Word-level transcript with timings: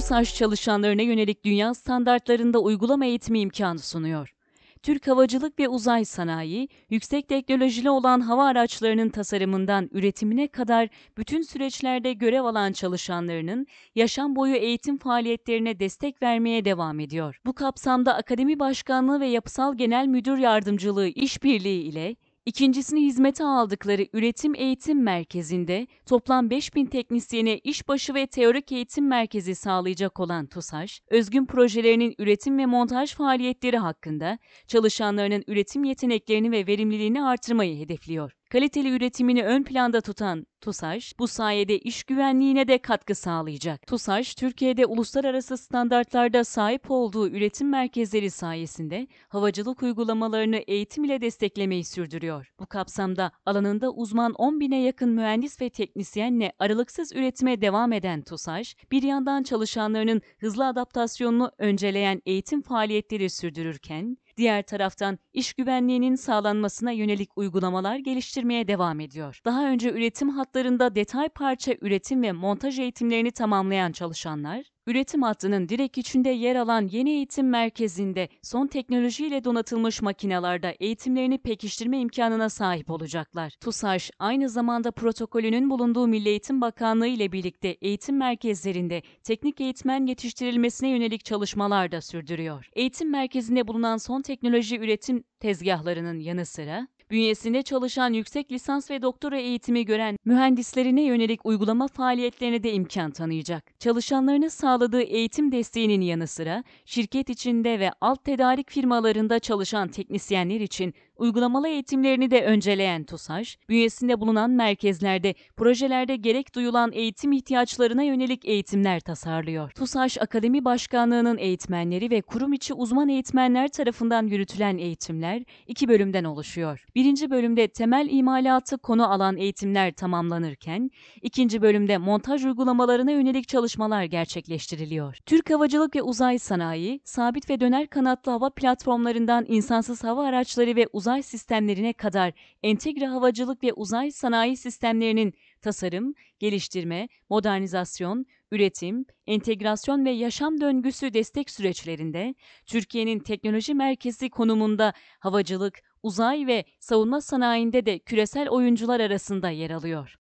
TUSAŞ 0.00 0.34
çalışanlarına 0.34 1.02
yönelik 1.02 1.44
dünya 1.44 1.74
standartlarında 1.74 2.58
uygulama 2.58 3.06
eğitimi 3.06 3.40
imkanı 3.40 3.78
sunuyor. 3.78 4.34
Türk 4.82 5.08
Havacılık 5.08 5.58
ve 5.58 5.68
Uzay 5.68 6.04
Sanayi, 6.04 6.68
yüksek 6.90 7.28
teknolojili 7.28 7.90
olan 7.90 8.20
hava 8.20 8.46
araçlarının 8.46 9.08
tasarımından 9.08 9.90
üretimine 9.92 10.48
kadar 10.48 10.88
bütün 11.18 11.42
süreçlerde 11.42 12.12
görev 12.12 12.44
alan 12.44 12.72
çalışanlarının 12.72 13.66
yaşam 13.94 14.36
boyu 14.36 14.54
eğitim 14.54 14.98
faaliyetlerine 14.98 15.80
destek 15.80 16.22
vermeye 16.22 16.64
devam 16.64 17.00
ediyor. 17.00 17.40
Bu 17.46 17.52
kapsamda 17.52 18.14
Akademi 18.14 18.58
Başkanlığı 18.58 19.20
ve 19.20 19.26
Yapısal 19.26 19.76
Genel 19.76 20.06
Müdür 20.06 20.38
Yardımcılığı 20.38 21.08
işbirliği 21.08 21.82
ile 21.82 22.16
İkincisini 22.46 23.04
hizmete 23.04 23.44
aldıkları 23.44 24.06
Üretim 24.12 24.54
Eğitim 24.54 25.02
Merkezi'nde 25.02 25.86
toplam 26.06 26.50
5000 26.50 26.86
teknisyene 26.86 27.58
işbaşı 27.58 28.14
ve 28.14 28.26
teorik 28.26 28.72
eğitim 28.72 29.08
merkezi 29.08 29.54
sağlayacak 29.54 30.20
olan 30.20 30.46
TUSAŞ, 30.46 31.02
özgün 31.10 31.46
projelerinin 31.46 32.14
üretim 32.18 32.58
ve 32.58 32.66
montaj 32.66 33.14
faaliyetleri 33.14 33.78
hakkında 33.78 34.38
çalışanlarının 34.66 35.44
üretim 35.46 35.84
yeteneklerini 35.84 36.50
ve 36.50 36.66
verimliliğini 36.66 37.24
artırmayı 37.24 37.78
hedefliyor. 37.78 38.39
Kaliteli 38.50 38.90
üretimini 38.90 39.44
ön 39.44 39.62
planda 39.62 40.00
tutan 40.00 40.46
TUSAŞ, 40.60 41.18
bu 41.18 41.28
sayede 41.28 41.78
iş 41.78 42.04
güvenliğine 42.04 42.68
de 42.68 42.78
katkı 42.78 43.14
sağlayacak. 43.14 43.86
TUSAŞ, 43.86 44.34
Türkiye'de 44.34 44.86
uluslararası 44.86 45.56
standartlarda 45.56 46.44
sahip 46.44 46.90
olduğu 46.90 47.28
üretim 47.28 47.68
merkezleri 47.68 48.30
sayesinde 48.30 49.06
havacılık 49.28 49.82
uygulamalarını 49.82 50.56
eğitim 50.56 51.04
ile 51.04 51.20
desteklemeyi 51.20 51.84
sürdürüyor. 51.84 52.52
Bu 52.60 52.66
kapsamda 52.66 53.32
alanında 53.46 53.90
uzman 53.90 54.32
10 54.32 54.60
bine 54.60 54.82
yakın 54.82 55.10
mühendis 55.10 55.60
ve 55.60 55.70
teknisyenle 55.70 56.52
aralıksız 56.58 57.12
üretime 57.12 57.60
devam 57.60 57.92
eden 57.92 58.22
TUSAŞ, 58.22 58.76
bir 58.92 59.02
yandan 59.02 59.42
çalışanlarının 59.42 60.22
hızlı 60.38 60.66
adaptasyonunu 60.66 61.52
önceleyen 61.58 62.22
eğitim 62.26 62.62
faaliyetleri 62.62 63.30
sürdürürken, 63.30 64.16
Diğer 64.40 64.62
taraftan 64.62 65.18
iş 65.32 65.52
güvenliğinin 65.54 66.14
sağlanmasına 66.14 66.90
yönelik 66.90 67.38
uygulamalar 67.38 67.96
geliştirmeye 67.96 68.68
devam 68.68 69.00
ediyor. 69.00 69.40
Daha 69.44 69.66
önce 69.66 69.90
üretim 69.90 70.28
hatlarında 70.28 70.94
detay 70.94 71.28
parça 71.28 71.72
üretim 71.80 72.22
ve 72.22 72.32
montaj 72.32 72.78
eğitimlerini 72.78 73.30
tamamlayan 73.30 73.92
çalışanlar, 73.92 74.64
üretim 74.90 75.22
hattının 75.22 75.68
direkt 75.68 75.98
içinde 75.98 76.30
yer 76.30 76.56
alan 76.56 76.88
yeni 76.92 77.10
eğitim 77.10 77.48
merkezinde 77.48 78.28
son 78.42 78.66
teknolojiyle 78.66 79.44
donatılmış 79.44 80.02
makinalarda 80.02 80.74
eğitimlerini 80.80 81.38
pekiştirme 81.38 81.98
imkanına 81.98 82.48
sahip 82.48 82.90
olacaklar. 82.90 83.52
TUSAŞ 83.60 84.10
aynı 84.18 84.48
zamanda 84.48 84.90
protokolünün 84.90 85.70
bulunduğu 85.70 86.06
Milli 86.06 86.28
Eğitim 86.28 86.60
Bakanlığı 86.60 87.06
ile 87.06 87.32
birlikte 87.32 87.68
eğitim 87.68 88.16
merkezlerinde 88.16 89.02
teknik 89.22 89.60
eğitmen 89.60 90.06
yetiştirilmesine 90.06 90.88
yönelik 90.88 91.24
çalışmalar 91.24 91.92
da 91.92 92.00
sürdürüyor. 92.00 92.68
Eğitim 92.72 93.10
merkezinde 93.10 93.68
bulunan 93.68 93.96
son 93.96 94.22
teknoloji 94.22 94.78
üretim 94.78 95.24
tezgahlarının 95.40 96.18
yanı 96.18 96.46
sıra 96.46 96.88
bünyesinde 97.10 97.62
çalışan 97.62 98.12
yüksek 98.12 98.52
lisans 98.52 98.90
ve 98.90 99.02
doktora 99.02 99.38
eğitimi 99.38 99.84
gören 99.84 100.16
mühendislerine 100.24 101.02
yönelik 101.02 101.46
uygulama 101.46 101.88
faaliyetlerine 101.88 102.62
de 102.62 102.72
imkan 102.72 103.10
tanıyacak. 103.10 103.80
Çalışanlarını 103.80 104.50
sağladığı 104.50 105.02
eğitim 105.02 105.52
desteğinin 105.52 106.00
yanı 106.00 106.26
sıra 106.26 106.64
şirket 106.84 107.30
içinde 107.30 107.80
ve 107.80 107.90
alt 108.00 108.24
tedarik 108.24 108.70
firmalarında 108.70 109.38
çalışan 109.38 109.88
teknisyenler 109.88 110.60
için 110.60 110.94
uygulamalı 111.20 111.68
eğitimlerini 111.68 112.30
de 112.30 112.44
önceleyen 112.44 113.04
TUSAŞ, 113.04 113.58
bünyesinde 113.68 114.20
bulunan 114.20 114.50
merkezlerde, 114.50 115.34
projelerde 115.56 116.16
gerek 116.16 116.54
duyulan 116.54 116.92
eğitim 116.92 117.32
ihtiyaçlarına 117.32 118.02
yönelik 118.02 118.44
eğitimler 118.44 119.00
tasarlıyor. 119.00 119.70
TUSAŞ 119.70 120.18
Akademi 120.18 120.64
Başkanlığı'nın 120.64 121.38
eğitmenleri 121.38 122.10
ve 122.10 122.20
kurum 122.20 122.52
içi 122.52 122.74
uzman 122.74 123.08
eğitmenler 123.08 123.68
tarafından 123.68 124.26
yürütülen 124.26 124.78
eğitimler 124.78 125.42
iki 125.66 125.88
bölümden 125.88 126.24
oluşuyor. 126.24 126.84
Birinci 126.94 127.30
bölümde 127.30 127.68
temel 127.68 128.08
imalatı 128.10 128.78
konu 128.78 129.12
alan 129.12 129.36
eğitimler 129.36 129.92
tamamlanırken, 129.92 130.90
ikinci 131.22 131.62
bölümde 131.62 131.98
montaj 131.98 132.44
uygulamalarına 132.44 133.10
yönelik 133.10 133.48
çalışmalar 133.48 134.04
gerçekleştiriliyor. 134.04 135.16
Türk 135.26 135.50
Havacılık 135.50 135.96
ve 135.96 136.02
Uzay 136.02 136.38
Sanayi, 136.38 137.00
sabit 137.04 137.50
ve 137.50 137.60
döner 137.60 137.86
kanatlı 137.86 138.32
hava 138.32 138.50
platformlarından 138.50 139.44
insansız 139.48 140.04
hava 140.04 140.24
araçları 140.24 140.76
ve 140.76 140.86
uzay 141.10 141.22
sistemlerine 141.22 141.92
kadar 141.92 142.32
entegre 142.62 143.06
havacılık 143.06 143.64
ve 143.64 143.72
uzay 143.72 144.10
sanayi 144.10 144.56
sistemlerinin 144.56 145.34
tasarım, 145.60 146.14
geliştirme, 146.38 147.08
modernizasyon, 147.30 148.26
üretim, 148.50 149.04
entegrasyon 149.26 150.04
ve 150.04 150.10
yaşam 150.10 150.60
döngüsü 150.60 151.14
destek 151.14 151.50
süreçlerinde 151.50 152.34
Türkiye'nin 152.66 153.18
teknoloji 153.18 153.74
merkezi 153.74 154.30
konumunda 154.30 154.92
havacılık, 155.18 155.82
uzay 156.02 156.46
ve 156.46 156.64
savunma 156.80 157.20
sanayinde 157.20 157.86
de 157.86 157.98
küresel 157.98 158.48
oyuncular 158.48 159.00
arasında 159.00 159.50
yer 159.50 159.70
alıyor. 159.70 160.19